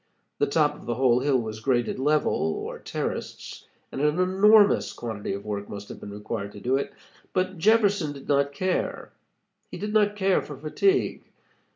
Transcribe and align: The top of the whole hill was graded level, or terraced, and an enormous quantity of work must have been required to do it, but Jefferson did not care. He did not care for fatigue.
The 0.39 0.47
top 0.47 0.73
of 0.73 0.87
the 0.87 0.95
whole 0.95 1.19
hill 1.19 1.37
was 1.37 1.59
graded 1.59 1.99
level, 1.99 2.33
or 2.33 2.79
terraced, 2.79 3.67
and 3.91 4.01
an 4.01 4.17
enormous 4.19 4.93
quantity 4.93 5.31
of 5.33 5.45
work 5.45 5.69
must 5.69 5.89
have 5.89 5.99
been 5.99 6.09
required 6.09 6.53
to 6.53 6.59
do 6.59 6.75
it, 6.75 6.91
but 7.33 7.59
Jefferson 7.59 8.11
did 8.11 8.27
not 8.27 8.51
care. 8.51 9.11
He 9.69 9.77
did 9.77 9.93
not 9.93 10.15
care 10.15 10.41
for 10.41 10.57
fatigue. 10.57 11.21